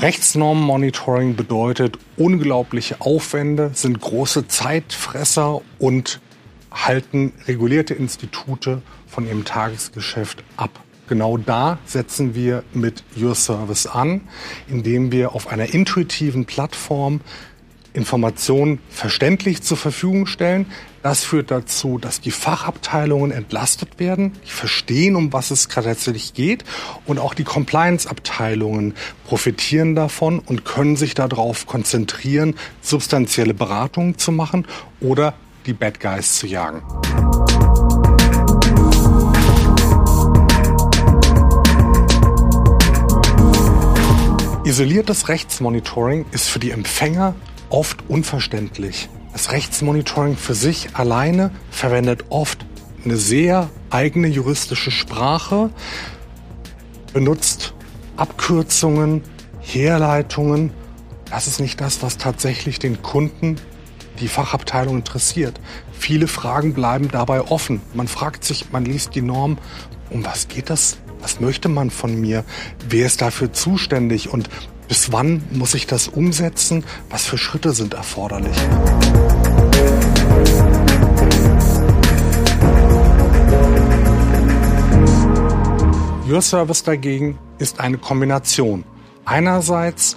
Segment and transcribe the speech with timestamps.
[0.00, 6.20] Rechtsnormenmonitoring bedeutet unglaubliche Aufwände, sind große Zeitfresser und
[6.70, 10.70] halten regulierte Institute von ihrem Tagesgeschäft ab.
[11.06, 14.22] Genau da setzen wir mit Your Service an,
[14.68, 17.20] indem wir auf einer intuitiven Plattform
[17.92, 20.66] Informationen verständlich zur Verfügung stellen.
[21.02, 26.64] Das führt dazu, dass die Fachabteilungen entlastet werden, die verstehen, um was es tatsächlich geht
[27.06, 34.66] und auch die Compliance-Abteilungen profitieren davon und können sich darauf konzentrieren, substanzielle Beratungen zu machen
[35.00, 35.34] oder
[35.66, 36.82] die Bad Guys zu jagen.
[44.64, 47.34] Isoliertes Rechtsmonitoring ist für die Empfänger
[47.70, 49.08] oft unverständlich.
[49.32, 52.66] Das Rechtsmonitoring für sich alleine verwendet oft
[53.04, 55.70] eine sehr eigene juristische Sprache,
[57.12, 57.74] benutzt
[58.16, 59.22] Abkürzungen,
[59.60, 60.72] Herleitungen.
[61.30, 63.56] Das ist nicht das, was tatsächlich den Kunden,
[64.18, 65.60] die Fachabteilung interessiert.
[65.92, 67.80] Viele Fragen bleiben dabei offen.
[67.94, 69.58] Man fragt sich, man liest die Norm,
[70.10, 72.44] um was geht das was möchte man von mir?
[72.88, 74.32] Wer ist dafür zuständig?
[74.32, 74.48] Und
[74.90, 76.84] bis wann muss ich das umsetzen?
[77.10, 78.56] Was für Schritte sind erforderlich?
[86.28, 88.82] Your Service dagegen ist eine Kombination.
[89.24, 90.16] Einerseits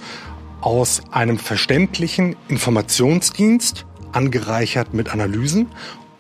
[0.62, 5.68] aus einem verständlichen Informationsdienst, angereichert mit Analysen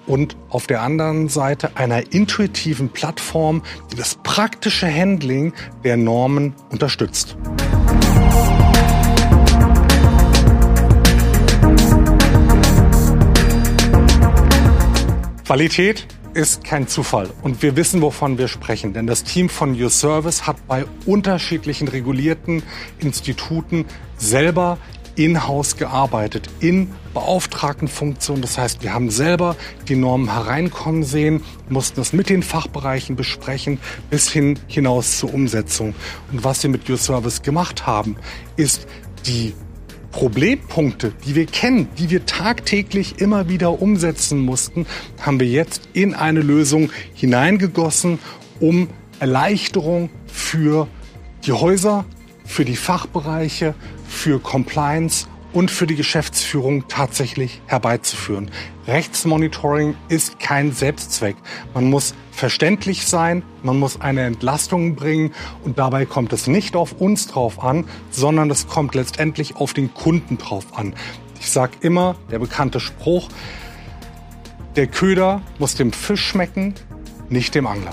[0.06, 7.36] und auf der anderen Seite einer intuitiven Plattform, die das praktische Handling der Normen unterstützt.
[15.54, 19.92] Qualität ist kein Zufall und wir wissen, wovon wir sprechen, denn das Team von Your
[19.92, 22.64] Service hat bei unterschiedlichen regulierten
[22.98, 23.86] Instituten
[24.18, 24.80] selber
[25.16, 28.42] in-house gearbeitet, in Beauftragtenfunktion.
[28.42, 29.56] Das heißt, wir haben selber
[29.88, 33.78] die Normen hereinkommen sehen, mussten es mit den Fachbereichen besprechen,
[34.10, 35.94] bis hin hinaus zur Umsetzung.
[36.32, 38.16] Und was wir mit Your Service gemacht haben,
[38.56, 38.88] ist
[39.28, 39.54] die
[40.14, 44.86] Problempunkte, die wir kennen, die wir tagtäglich immer wieder umsetzen mussten,
[45.20, 48.20] haben wir jetzt in eine Lösung hineingegossen,
[48.60, 48.88] um
[49.20, 50.88] Erleichterung für
[51.46, 52.06] die Häuser,
[52.46, 53.74] für die Fachbereiche,
[54.08, 58.52] für Compliance und für die Geschäftsführung tatsächlich herbeizuführen.
[58.88, 61.36] Rechtsmonitoring ist kein Selbstzweck.
[61.74, 65.32] Man muss verständlich sein, man muss eine Entlastung bringen
[65.64, 69.94] und dabei kommt es nicht auf uns drauf an, sondern es kommt letztendlich auf den
[69.94, 70.96] Kunden drauf an.
[71.40, 73.30] Ich sage immer, der bekannte Spruch,
[74.76, 76.74] der Köder muss dem Fisch schmecken,
[77.30, 77.92] nicht dem Angler.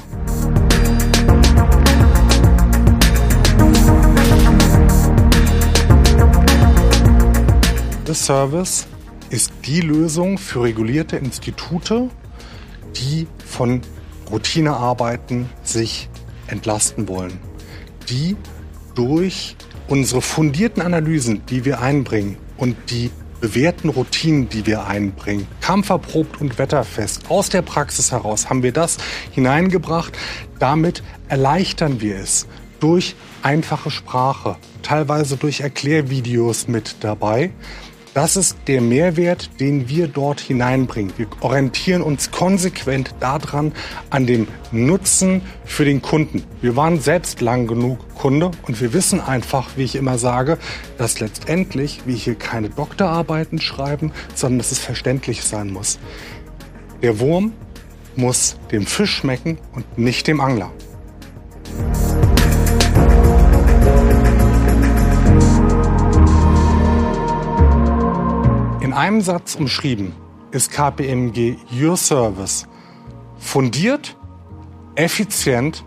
[8.21, 8.87] Service
[9.31, 12.11] ist die Lösung für regulierte Institute,
[12.97, 13.81] die von
[14.31, 16.11] Routinearbeiten sich
[16.47, 17.39] entlasten wollen,
[18.09, 18.37] die
[18.95, 19.57] durch
[19.89, 23.11] unsere fundierten Analysen, die wir einbringen und die
[23.41, 28.99] bewährten Routinen, die wir einbringen, kampferprobt und wetterfest, aus der Praxis heraus haben wir das
[29.31, 30.13] hineingebracht.
[30.59, 32.47] Damit erleichtern wir es
[32.81, 37.51] durch einfache Sprache, teilweise durch Erklärvideos mit dabei,
[38.15, 41.13] das ist der Mehrwert, den wir dort hineinbringen.
[41.17, 43.73] Wir orientieren uns konsequent daran
[44.11, 46.43] an dem Nutzen für den Kunden.
[46.61, 50.59] Wir waren selbst lang genug Kunde und wir wissen einfach, wie ich immer sage,
[50.99, 55.99] dass letztendlich wir hier keine Doktorarbeiten schreiben, sondern dass es verständlich sein muss.
[57.03, 57.53] Der Wurm
[58.17, 60.73] muss dem Fisch schmecken und nicht dem Angler.
[68.91, 70.17] In einem Satz umschrieben
[70.51, 72.67] ist KPMG Your Service
[73.39, 74.17] fundiert,
[74.97, 75.85] effizient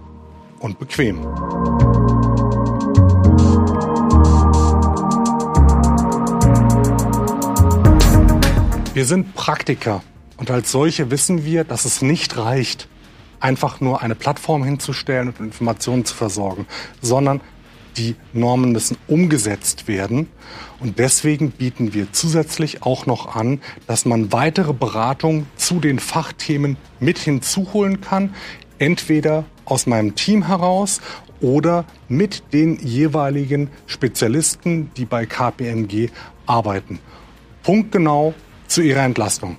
[0.61, 1.21] und bequem.
[8.93, 10.01] Wir sind Praktiker
[10.37, 12.87] und als solche wissen wir, dass es nicht reicht,
[13.41, 16.67] einfach nur eine Plattform hinzustellen und Informationen zu versorgen,
[17.01, 17.41] sondern
[17.97, 20.27] die Normen müssen umgesetzt werden.
[20.79, 26.77] Und deswegen bieten wir zusätzlich auch noch an, dass man weitere Beratung zu den Fachthemen
[26.99, 28.33] mit hinzuholen kann.
[28.79, 30.99] Entweder aus meinem Team heraus
[31.41, 36.09] oder mit den jeweiligen Spezialisten, die bei KPMG
[36.45, 36.99] arbeiten.
[37.63, 38.33] Punktgenau
[38.67, 39.57] zu Ihrer Entlastung.